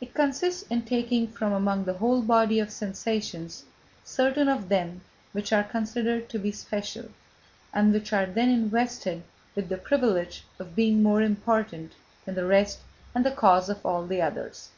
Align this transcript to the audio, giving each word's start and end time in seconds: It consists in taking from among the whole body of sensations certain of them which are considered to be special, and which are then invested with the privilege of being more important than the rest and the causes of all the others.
It 0.00 0.14
consists 0.14 0.62
in 0.70 0.82
taking 0.82 1.26
from 1.26 1.52
among 1.52 1.86
the 1.86 1.94
whole 1.94 2.22
body 2.22 2.60
of 2.60 2.70
sensations 2.70 3.64
certain 4.04 4.48
of 4.48 4.68
them 4.68 5.00
which 5.32 5.52
are 5.52 5.64
considered 5.64 6.28
to 6.28 6.38
be 6.38 6.52
special, 6.52 7.06
and 7.74 7.92
which 7.92 8.12
are 8.12 8.26
then 8.26 8.48
invested 8.48 9.24
with 9.56 9.68
the 9.68 9.76
privilege 9.78 10.44
of 10.60 10.76
being 10.76 11.02
more 11.02 11.20
important 11.20 11.94
than 12.24 12.36
the 12.36 12.46
rest 12.46 12.78
and 13.12 13.26
the 13.26 13.32
causes 13.32 13.70
of 13.70 13.84
all 13.84 14.06
the 14.06 14.22
others. 14.22 14.68